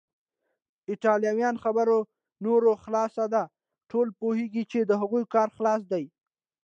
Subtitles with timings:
[0.03, 0.03] د
[0.89, 1.95] ایټالویانو خبره
[2.45, 3.43] نوره خلاصه ده،
[3.89, 6.05] ټوله پوهیږي چې د هغوی کار خلاص دی.